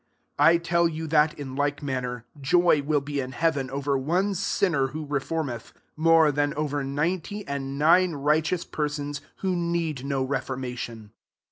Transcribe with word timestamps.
* 0.19 0.37
7 0.39 0.53
I 0.55 0.57
tell 0.57 0.87
you, 0.87 1.05
that, 1.09 1.35
in 1.37 1.55
like 1.55 1.83
man 1.83 2.01
ner, 2.01 2.25
joy 2.41 2.81
will 2.81 3.01
be 3.01 3.19
in 3.19 3.33
heaven 3.33 3.69
over 3.69 3.95
one 3.99 4.33
sinner 4.33 4.87
who 4.87 5.05
reformeth, 5.05 5.73
more 5.95 6.31
than 6.31 6.55
over 6.55 6.83
ninety 6.83 7.45
and 7.47 7.77
nine 7.77 8.13
right 8.13 8.43
eous 8.51 8.63
persons, 8.71 9.21
who 9.41 9.55
need 9.55 10.03
no 10.03 10.23
re 10.23 10.39
formation. 10.41 11.11